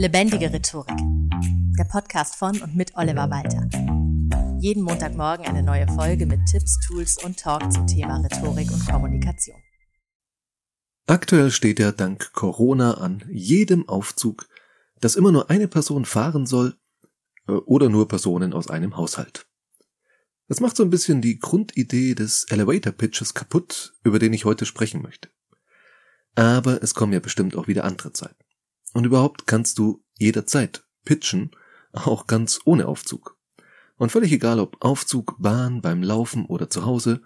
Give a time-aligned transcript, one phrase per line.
[0.00, 0.96] Lebendige Rhetorik.
[1.78, 3.68] Der Podcast von und mit Oliver Walter.
[4.58, 9.58] Jeden Montagmorgen eine neue Folge mit Tipps, Tools und Talk zum Thema Rhetorik und Kommunikation.
[11.06, 14.48] Aktuell steht ja dank Corona an jedem Aufzug,
[15.02, 16.78] dass immer nur eine Person fahren soll
[17.46, 19.48] äh, oder nur Personen aus einem Haushalt.
[20.48, 24.64] Das macht so ein bisschen die Grundidee des Elevator Pitches kaputt, über den ich heute
[24.64, 25.28] sprechen möchte.
[26.36, 28.42] Aber es kommen ja bestimmt auch wieder andere Zeiten.
[28.92, 31.52] Und überhaupt kannst du jederzeit pitchen,
[31.92, 33.36] auch ganz ohne Aufzug.
[33.96, 37.22] Und völlig egal ob Aufzug, Bahn, beim Laufen oder zu Hause,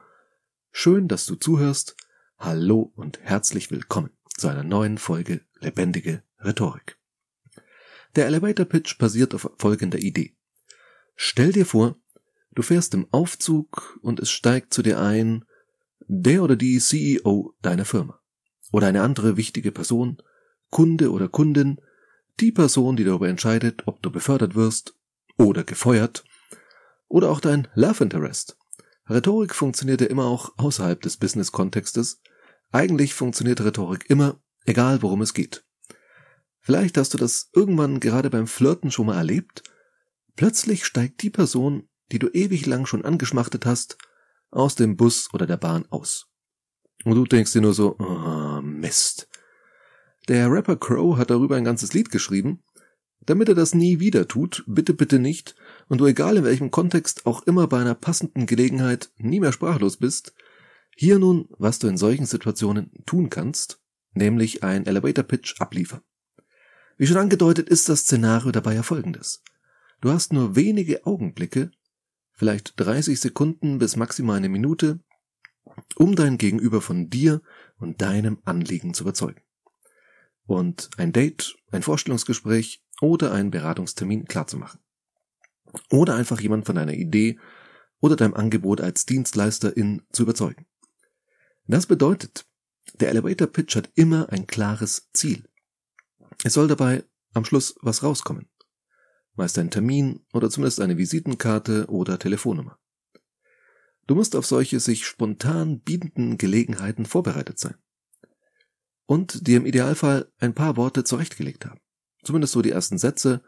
[0.72, 1.96] schön, dass du zuhörst.
[2.38, 6.98] Hallo und herzlich willkommen zu einer neuen Folge Lebendige Rhetorik.
[8.16, 10.36] Der Elevator Pitch basiert auf folgender Idee.
[11.16, 11.96] Stell dir vor,
[12.52, 15.44] du fährst im Aufzug und es steigt zu dir ein
[16.06, 18.20] der oder die CEO deiner Firma
[18.72, 20.18] oder eine andere wichtige Person,
[20.74, 21.80] Kunde oder Kundin,
[22.40, 24.98] die Person, die darüber entscheidet, ob du befördert wirst
[25.38, 26.24] oder gefeuert,
[27.06, 28.58] oder auch dein Love Interest.
[29.08, 32.20] Rhetorik funktioniert ja immer auch außerhalb des Business-Kontextes.
[32.72, 35.64] Eigentlich funktioniert Rhetorik immer, egal worum es geht.
[36.60, 39.62] Vielleicht hast du das irgendwann gerade beim Flirten schon mal erlebt.
[40.34, 43.96] Plötzlich steigt die Person, die du ewig lang schon angeschmachtet hast,
[44.50, 46.26] aus dem Bus oder der Bahn aus.
[47.04, 49.28] Und du denkst dir nur so, oh, Mist.
[50.28, 52.62] Der Rapper Crow hat darüber ein ganzes Lied geschrieben.
[53.26, 55.54] Damit er das nie wieder tut, bitte, bitte nicht,
[55.88, 59.96] und du egal in welchem Kontext auch immer bei einer passenden Gelegenheit nie mehr sprachlos
[59.98, 60.34] bist,
[60.96, 63.80] hier nun, was du in solchen Situationen tun kannst,
[64.12, 66.02] nämlich ein Elevator Pitch abliefern.
[66.96, 69.42] Wie schon angedeutet ist das Szenario dabei ja folgendes.
[70.00, 71.70] Du hast nur wenige Augenblicke,
[72.32, 75.00] vielleicht 30 Sekunden bis maximal eine Minute,
[75.96, 77.42] um dein Gegenüber von dir
[77.78, 79.43] und deinem Anliegen zu überzeugen.
[80.46, 84.80] Und ein Date, ein Vorstellungsgespräch oder einen Beratungstermin klarzumachen.
[85.90, 87.38] Oder einfach jemand von deiner Idee
[88.00, 90.66] oder deinem Angebot als Dienstleisterin zu überzeugen.
[91.66, 92.46] Das bedeutet,
[93.00, 95.48] der Elevator Pitch hat immer ein klares Ziel.
[96.42, 98.48] Es soll dabei am Schluss was rauskommen.
[99.34, 102.78] Meist ein Termin oder zumindest eine Visitenkarte oder Telefonnummer.
[104.06, 107.74] Du musst auf solche sich spontan bietenden Gelegenheiten vorbereitet sein.
[109.06, 111.80] Und dir im Idealfall ein paar Worte zurechtgelegt haben.
[112.22, 113.42] Zumindest so die ersten Sätze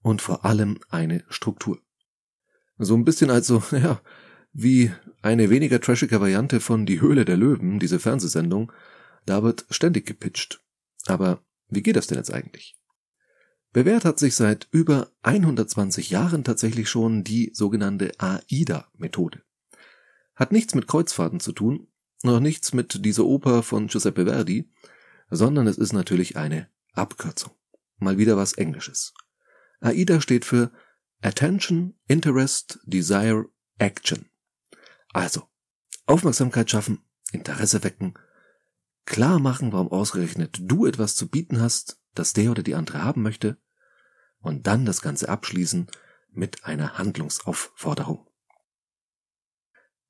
[0.00, 1.78] und vor allem eine Struktur.
[2.78, 4.00] So ein bisschen also, ja,
[4.52, 4.92] wie
[5.22, 8.72] eine weniger trashige Variante von Die Höhle der Löwen, diese Fernsehsendung,
[9.26, 10.62] da wird ständig gepitcht.
[11.06, 12.76] Aber wie geht das denn jetzt eigentlich?
[13.72, 19.42] Bewährt hat sich seit über 120 Jahren tatsächlich schon die sogenannte AIDA-Methode.
[20.34, 21.88] Hat nichts mit Kreuzfahrten zu tun,
[22.22, 24.68] noch nichts mit dieser Oper von Giuseppe Verdi,
[25.32, 27.52] sondern es ist natürlich eine Abkürzung.
[27.96, 29.14] Mal wieder was Englisches.
[29.80, 30.70] AIDA steht für
[31.22, 33.46] Attention, Interest, Desire,
[33.78, 34.26] Action.
[35.12, 35.48] Also,
[36.04, 38.14] Aufmerksamkeit schaffen, Interesse wecken,
[39.06, 43.22] klar machen, warum ausgerechnet du etwas zu bieten hast, das der oder die andere haben
[43.22, 43.56] möchte,
[44.40, 45.86] und dann das Ganze abschließen
[46.30, 48.26] mit einer Handlungsaufforderung.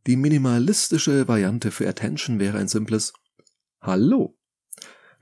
[0.06, 3.12] Die minimalistische Variante für Attention wäre ein simples
[3.80, 4.36] Hallo.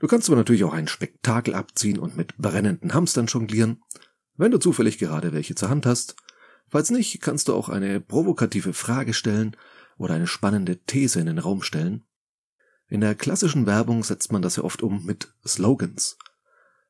[0.01, 3.83] Du kannst aber natürlich auch ein Spektakel abziehen und mit brennenden Hamstern jonglieren,
[4.35, 6.15] wenn du zufällig gerade welche zur Hand hast.
[6.67, 9.55] Falls nicht, kannst du auch eine provokative Frage stellen
[9.97, 12.03] oder eine spannende These in den Raum stellen.
[12.87, 16.17] In der klassischen Werbung setzt man das ja oft um mit Slogans.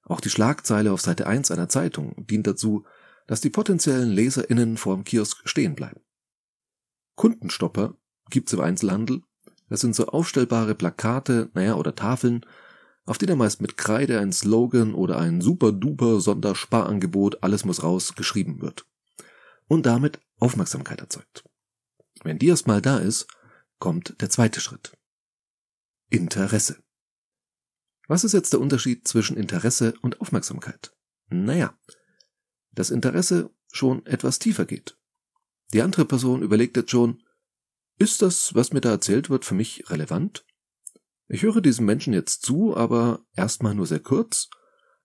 [0.04, 2.86] Auch die Schlagzeile auf Seite 1 einer Zeitung dient dazu,
[3.28, 6.00] dass die potenziellen LeserInnen vorm Kiosk stehen bleiben.
[7.16, 7.94] Kundenstopper
[8.30, 9.22] gibt's im Einzelhandel.
[9.68, 12.46] Das sind so aufstellbare Plakate, naja, oder Tafeln,
[13.06, 18.62] auf denen meist mit Kreide ein Slogan oder ein super-duper Sondersparangebot alles muss raus geschrieben
[18.62, 18.86] wird.
[19.68, 21.44] Und damit Aufmerksamkeit erzeugt.
[22.24, 23.28] Wenn die erstmal da ist,
[23.80, 24.92] kommt der zweite Schritt.
[26.10, 26.78] Interesse.
[28.08, 30.94] Was ist jetzt der Unterschied zwischen Interesse und Aufmerksamkeit?
[31.30, 31.74] Naja,
[32.74, 34.98] das Interesse schon etwas tiefer geht.
[35.74, 37.24] Die andere Person überlegt jetzt schon,
[37.98, 40.46] ist das, was mir da erzählt wird, für mich relevant?
[41.34, 44.50] Ich höre diesem Menschen jetzt zu, aber erstmal nur sehr kurz,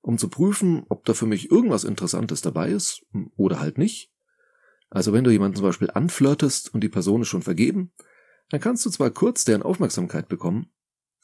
[0.00, 3.06] um zu prüfen, ob da für mich irgendwas Interessantes dabei ist
[3.36, 4.10] oder halt nicht.
[4.90, 7.92] Also wenn du jemanden zum Beispiel anflirtest und die Person ist schon vergeben,
[8.50, 10.72] dann kannst du zwar kurz deren Aufmerksamkeit bekommen,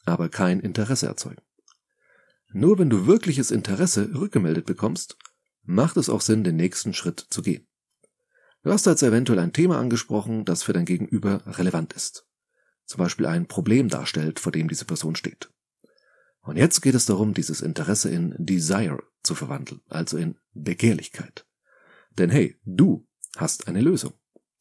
[0.05, 1.43] aber kein Interesse erzeugen.
[2.53, 5.17] Nur wenn du wirkliches Interesse rückgemeldet bekommst,
[5.63, 7.67] macht es auch Sinn, den nächsten Schritt zu gehen.
[8.63, 12.25] Du hast also eventuell ein Thema angesprochen, das für dein Gegenüber relevant ist.
[12.85, 15.51] Zum Beispiel ein Problem darstellt, vor dem diese Person steht.
[16.41, 21.45] Und jetzt geht es darum, dieses Interesse in Desire zu verwandeln, also in Begehrlichkeit.
[22.17, 23.07] Denn hey, du
[23.37, 24.13] hast eine Lösung.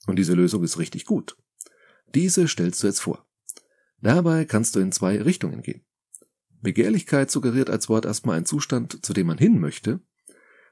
[0.07, 1.37] Und diese Lösung ist richtig gut.
[2.15, 3.27] Diese stellst du jetzt vor.
[4.01, 5.85] Dabei kannst du in zwei Richtungen gehen.
[6.61, 10.01] Begehrlichkeit suggeriert als Wort erstmal einen Zustand, zu dem man hin möchte,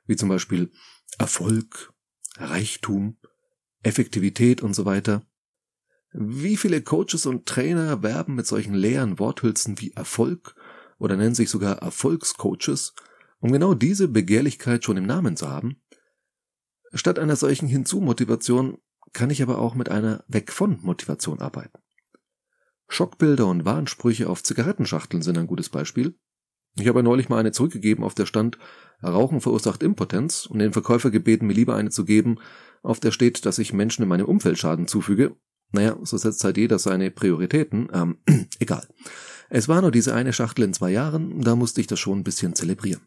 [0.07, 0.71] wie zum Beispiel
[1.19, 1.93] Erfolg,
[2.37, 3.19] Reichtum,
[3.83, 5.27] Effektivität und so weiter.
[6.13, 10.57] Wie viele Coaches und Trainer werben mit solchen leeren Worthülsen wie Erfolg
[10.99, 12.95] oder nennen sich sogar Erfolgscoaches,
[13.39, 15.81] um genau diese Begehrlichkeit schon im Namen zu haben?
[16.93, 18.79] Statt einer solchen Hinzu-Motivation
[19.13, 21.79] kann ich aber auch mit einer Weg von Motivation arbeiten.
[22.89, 26.19] Schockbilder und Warnsprüche auf Zigarettenschachteln sind ein gutes Beispiel.
[26.77, 28.59] Ich habe neulich mal eine zurückgegeben, auf der stand
[29.03, 32.39] Rauchen verursacht Impotenz und den Verkäufer gebeten, mir lieber eine zu geben,
[32.83, 35.37] auf der steht, dass ich Menschen in meinem Umfeld Schaden zufüge.
[35.73, 37.89] Naja, so setzt halt jeder seine Prioritäten.
[37.93, 38.19] Ähm,
[38.59, 38.87] egal.
[39.49, 42.25] Es war nur diese eine Schachtel in zwei Jahren, da musste ich das schon ein
[42.25, 43.03] bisschen zelebrieren.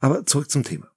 [0.00, 0.90] Aber zurück zum Thema.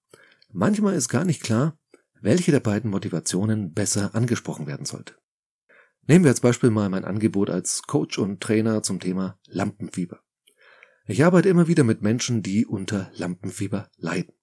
[0.51, 1.78] Manchmal ist gar nicht klar,
[2.22, 5.16] welche der beiden Motivationen besser angesprochen werden sollte.
[6.07, 10.22] Nehmen wir als Beispiel mal mein Angebot als Coach und Trainer zum Thema Lampenfieber.
[11.06, 14.34] Ich arbeite immer wieder mit Menschen, die unter Lampenfieber leiden.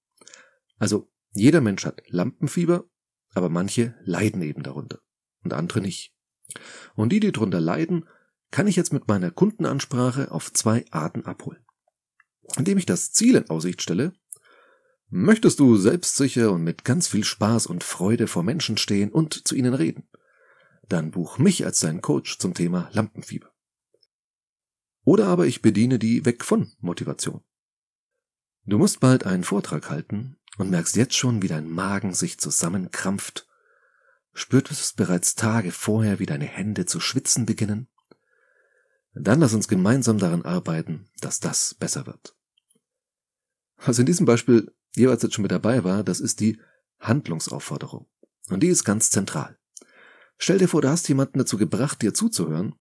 [0.79, 2.85] Also jeder Mensch hat Lampenfieber,
[3.35, 5.01] aber manche leiden eben darunter
[5.43, 6.14] und andere nicht.
[6.95, 8.07] Und die, die darunter leiden,
[8.51, 11.65] kann ich jetzt mit meiner Kundenansprache auf zwei Arten abholen.
[12.57, 14.13] Indem ich das Ziel in Aussicht stelle,
[15.09, 19.55] möchtest du selbstsicher und mit ganz viel Spaß und Freude vor Menschen stehen und zu
[19.55, 20.09] ihnen reden
[20.89, 23.51] dann buch mich als deinen Coach zum Thema Lampenfieber.
[25.05, 27.43] Oder aber ich bediene die Weg von Motivation.
[28.65, 33.47] Du musst bald einen Vortrag halten und merkst jetzt schon, wie dein Magen sich zusammenkrampft.
[34.35, 37.89] Spürtest bereits Tage vorher, wie deine Hände zu schwitzen beginnen?
[39.15, 42.37] Dann lass uns gemeinsam daran arbeiten, dass das besser wird.
[43.85, 46.61] Was in diesem Beispiel jeweils jetzt schon mit dabei war, das ist die
[46.99, 48.07] Handlungsaufforderung.
[48.49, 49.57] Und die ist ganz zentral.
[50.37, 52.75] Stell dir vor, du hast jemanden dazu gebracht, dir zuzuhören,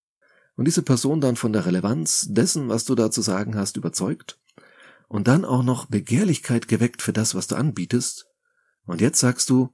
[0.55, 4.39] und diese Person dann von der Relevanz dessen, was du da zu sagen hast, überzeugt,
[5.07, 8.27] und dann auch noch Begehrlichkeit geweckt für das, was du anbietest,
[8.85, 9.73] und jetzt sagst du,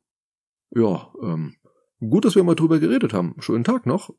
[0.71, 1.55] ja, ähm,
[1.99, 3.35] gut, dass wir mal drüber geredet haben.
[3.39, 4.13] Schönen Tag noch.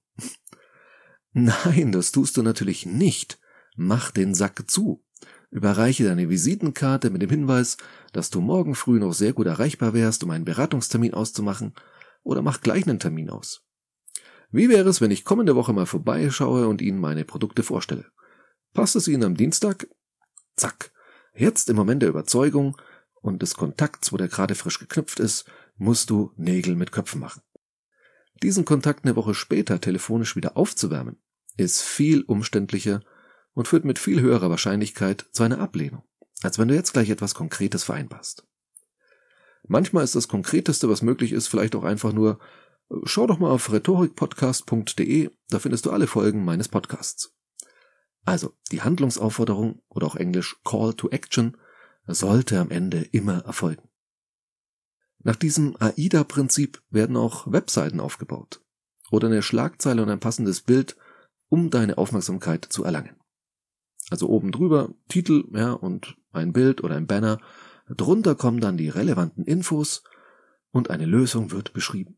[1.33, 3.39] Nein, das tust du natürlich nicht.
[3.77, 5.05] Mach den Sack zu.
[5.51, 7.77] Überreiche deine Visitenkarte mit dem Hinweis,
[8.13, 11.75] dass du morgen früh noch sehr gut erreichbar wärst, um einen Beratungstermin auszumachen
[12.23, 13.65] oder macht gleich einen Termin aus.
[14.53, 18.07] Wie wäre es, wenn ich kommende Woche mal vorbeischaue und Ihnen meine Produkte vorstelle?
[18.73, 19.89] Passt es Ihnen am Dienstag?
[20.57, 20.93] Zack.
[21.35, 22.77] Jetzt im Moment der Überzeugung
[23.21, 25.45] und des Kontakts, wo der gerade frisch geknüpft ist,
[25.77, 27.43] musst du Nägel mit Köpfen machen.
[28.43, 31.17] Diesen Kontakt eine Woche später telefonisch wieder aufzuwärmen,
[31.57, 33.03] ist viel umständlicher
[33.53, 36.03] und führt mit viel höherer Wahrscheinlichkeit zu einer Ablehnung,
[36.43, 38.47] als wenn du jetzt gleich etwas Konkretes vereinbarst.
[39.69, 42.39] Manchmal ist das Konkreteste, was möglich ist, vielleicht auch einfach nur,
[43.05, 47.37] schau doch mal auf rhetorikpodcast.de, da findest du alle Folgen meines Podcasts.
[48.25, 51.57] Also, die Handlungsaufforderung oder auch englisch Call to Action
[52.07, 53.90] sollte am Ende immer erfolgen.
[55.23, 58.63] Nach diesem AIDA-Prinzip werden auch Webseiten aufgebaut
[59.11, 60.97] oder eine Schlagzeile und ein passendes Bild,
[61.49, 63.17] um deine Aufmerksamkeit zu erlangen.
[64.11, 67.39] Also oben drüber Titel, ja, und ein Bild oder ein Banner
[67.97, 70.05] Drunter kommen dann die relevanten Infos
[70.71, 72.17] und eine Lösung wird beschrieben.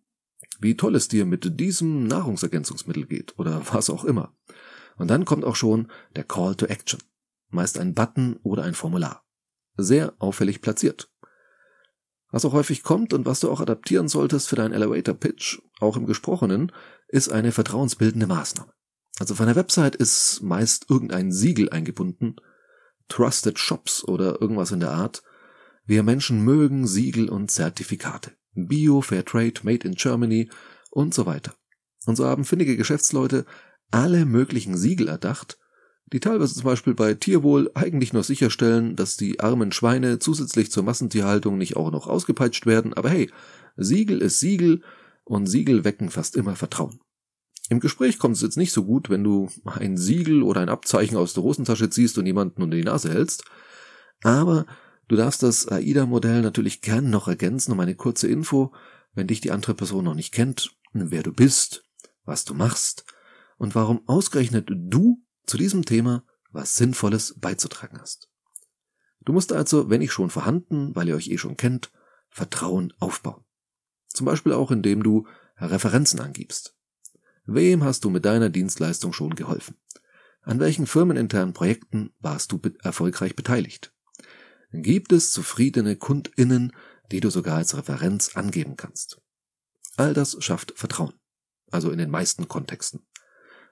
[0.61, 4.37] Wie toll es dir mit diesem Nahrungsergänzungsmittel geht oder was auch immer.
[4.97, 7.01] Und dann kommt auch schon der Call to Action.
[7.49, 9.25] Meist ein Button oder ein Formular.
[9.77, 11.12] Sehr auffällig platziert.
[12.33, 15.97] Was auch häufig kommt und was du auch adaptieren solltest für deinen Elevator Pitch, auch
[15.97, 16.73] im Gesprochenen,
[17.09, 18.73] ist eine vertrauensbildende Maßnahme.
[19.19, 22.37] Also von der Website ist meist irgendein Siegel eingebunden,
[23.09, 25.23] Trusted Shops oder irgendwas in der Art,
[25.85, 28.33] wir Menschen mögen Siegel und Zertifikate.
[28.55, 30.51] Bio, Fairtrade, Made in Germany
[30.91, 31.55] und so weiter.
[32.07, 33.45] Und so haben findige Geschäftsleute
[33.91, 35.59] alle möglichen Siegel erdacht,
[36.07, 40.83] die teilweise zum Beispiel bei Tierwohl eigentlich nur sicherstellen, dass die armen Schweine zusätzlich zur
[40.83, 43.31] Massentierhaltung nicht auch noch ausgepeitscht werden, aber hey,
[43.77, 44.83] Siegel ist Siegel
[45.25, 47.01] und Siegel wecken fast immer Vertrauen.
[47.71, 51.17] Im Gespräch kommt es jetzt nicht so gut, wenn du ein Siegel oder ein Abzeichen
[51.17, 53.45] aus der Hosentasche ziehst und jemanden unter die Nase hältst,
[54.23, 54.67] aber
[55.13, 57.73] Du darfst das AIDA-Modell natürlich gern noch ergänzen.
[57.73, 58.73] Um eine kurze Info,
[59.13, 61.85] wenn dich die andere Person noch nicht kennt, wer du bist,
[62.25, 63.05] was du machst
[63.59, 68.29] und warum ausgerechnet du zu diesem Thema was Sinnvolles beizutragen hast.
[69.25, 71.93] Du musst also, wenn ich schon vorhanden, weil ihr euch eh schon kennt,
[72.29, 73.45] Vertrauen aufbauen.
[74.09, 76.77] Zum Beispiel auch, indem du Referenzen angibst.
[77.47, 79.77] Wem hast du mit deiner Dienstleistung schon geholfen?
[80.43, 83.93] An welchen firmeninternen Projekten warst du erfolgreich beteiligt?
[84.73, 86.73] gibt es zufriedene KundInnen,
[87.11, 89.21] die du sogar als Referenz angeben kannst.
[89.97, 91.13] All das schafft Vertrauen.
[91.71, 93.07] Also in den meisten Kontexten.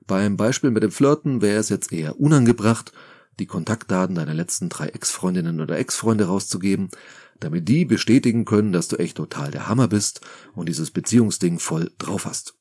[0.06, 2.92] Beim Beispiel mit dem Flirten wäre es jetzt eher unangebracht,
[3.38, 6.90] die Kontaktdaten deiner letzten drei Ex-Freundinnen oder Ex-Freunde rauszugeben,
[7.38, 10.20] damit die bestätigen können, dass du echt total der Hammer bist
[10.54, 12.54] und dieses Beziehungsding voll drauf hast.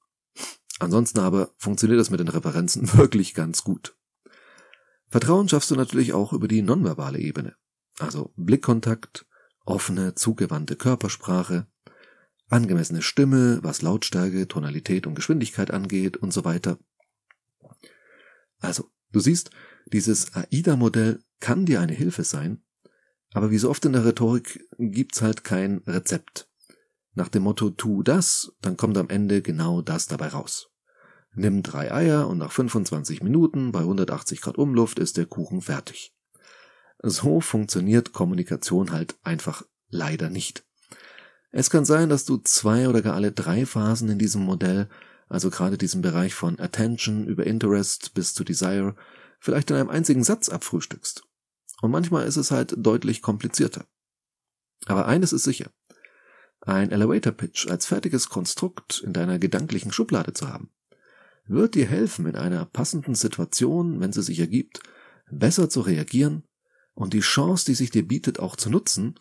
[0.79, 3.95] Ansonsten aber funktioniert das mit den Referenzen wirklich ganz gut.
[5.09, 7.55] Vertrauen schaffst du natürlich auch über die nonverbale Ebene.
[7.97, 9.25] Also Blickkontakt,
[9.65, 11.67] offene, zugewandte Körpersprache,
[12.47, 16.77] angemessene Stimme, was Lautstärke, Tonalität und Geschwindigkeit angeht und so weiter.
[18.59, 19.51] Also, du siehst,
[19.87, 22.61] dieses AIDA-Modell kann dir eine Hilfe sein,
[23.33, 26.49] aber wie so oft in der Rhetorik gibt's halt kein Rezept.
[27.13, 30.69] Nach dem Motto tu das, dann kommt am Ende genau das dabei raus.
[31.33, 36.15] Nimm drei Eier und nach 25 Minuten bei 180 Grad Umluft ist der Kuchen fertig.
[37.01, 40.65] So funktioniert Kommunikation halt einfach leider nicht.
[41.51, 44.89] Es kann sein, dass du zwei oder gar alle drei Phasen in diesem Modell,
[45.29, 48.95] also gerade diesen Bereich von Attention über Interest bis zu Desire,
[49.39, 51.23] vielleicht in einem einzigen Satz abfrühstückst.
[51.81, 53.85] Und manchmal ist es halt deutlich komplizierter.
[54.85, 55.71] Aber eines ist sicher.
[56.61, 60.71] Ein Elevator Pitch als fertiges Konstrukt in deiner gedanklichen Schublade zu haben,
[61.45, 64.81] wird dir helfen, in einer passenden Situation, wenn sie sich ergibt,
[65.31, 66.43] besser zu reagieren
[66.93, 69.15] und die Chance, die sich dir bietet, auch zu nutzen,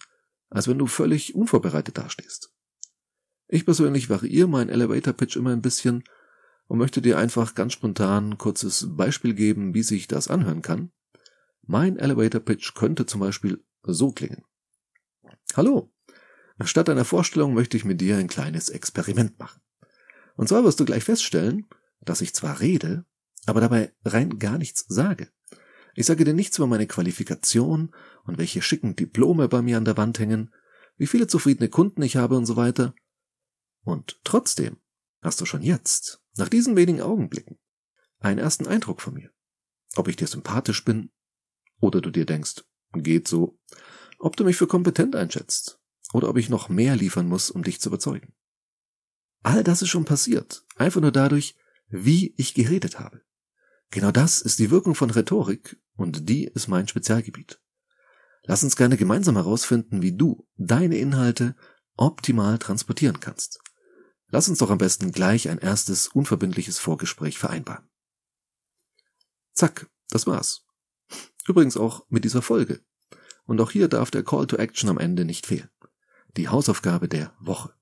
[0.51, 2.53] als wenn du völlig unvorbereitet dastehst.
[3.49, 6.05] Ich persönlich variiere meinen Elevator Pitch immer ein bisschen
[6.67, 10.93] und möchte dir einfach ganz spontan ein kurzes Beispiel geben, wie sich das anhören kann.
[11.67, 14.45] Mein Elevator Pitch könnte zum Beispiel so klingen.
[15.57, 15.91] Hallo,
[16.63, 19.63] statt einer Vorstellung möchte ich mit dir ein kleines Experiment machen.
[20.37, 21.67] Und zwar wirst du gleich feststellen,
[22.03, 23.07] dass ich zwar rede,
[23.47, 25.31] aber dabei rein gar nichts sage.
[25.95, 29.97] Ich sage dir nichts über meine Qualifikation und welche schicken Diplome bei mir an der
[29.97, 30.53] Wand hängen,
[30.99, 32.95] wie viele zufriedene Kunden ich habe und so weiter.
[33.89, 34.77] Und trotzdem
[35.23, 37.59] hast du schon jetzt, nach diesen wenigen Augenblicken,
[38.19, 39.31] einen ersten Eindruck von mir.
[39.97, 41.11] Ob ich dir sympathisch bin
[41.81, 43.59] oder du dir denkst, geht so,
[44.19, 45.81] ob du mich für kompetent einschätzt
[46.13, 48.35] oder ob ich noch mehr liefern muss, um dich zu überzeugen.
[49.43, 51.57] All das ist schon passiert, einfach nur dadurch,
[51.89, 53.23] wie ich geredet habe.
[53.89, 57.59] Genau das ist die Wirkung von Rhetorik und die ist mein Spezialgebiet.
[58.43, 61.57] Lass uns gerne gemeinsam herausfinden, wie du deine Inhalte
[61.97, 63.63] optimal transportieren kannst.
[64.31, 67.89] Lass uns doch am besten gleich ein erstes unverbindliches Vorgespräch vereinbaren.
[69.53, 70.65] Zack, das war's.
[71.47, 72.81] Übrigens auch mit dieser Folge.
[73.47, 75.71] Und auch hier darf der Call to Action am Ende nicht fehlen.
[76.37, 77.73] Die Hausaufgabe der Woche.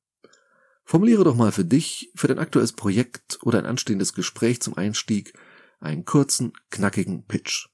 [0.85, 5.33] Formuliere doch mal für dich, für dein aktuelles Projekt oder ein anstehendes Gespräch zum Einstieg
[5.81, 7.69] einen kurzen, knackigen Pitch.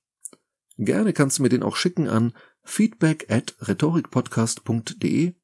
[0.78, 2.32] Gerne kannst du mir den auch schicken an
[2.64, 5.34] feedback at rhetorikpodcast.de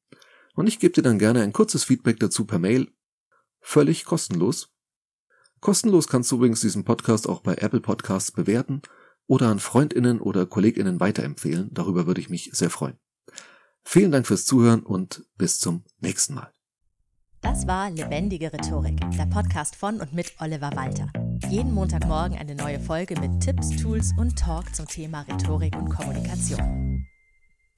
[0.55, 2.91] und ich gebe dir dann gerne ein kurzes Feedback dazu per Mail.
[3.59, 4.69] Völlig kostenlos.
[5.59, 8.81] Kostenlos kannst du übrigens diesen Podcast auch bei Apple Podcasts bewerten
[9.27, 11.69] oder an Freundinnen oder Kolleginnen weiterempfehlen.
[11.73, 12.97] Darüber würde ich mich sehr freuen.
[13.83, 16.51] Vielen Dank fürs Zuhören und bis zum nächsten Mal.
[17.41, 21.11] Das war Lebendige Rhetorik, der Podcast von und mit Oliver Walter.
[21.49, 26.88] Jeden Montagmorgen eine neue Folge mit Tipps, Tools und Talk zum Thema Rhetorik und Kommunikation.